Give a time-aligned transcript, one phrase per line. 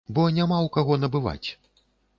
[0.17, 1.49] Бо няма ў каго набываць!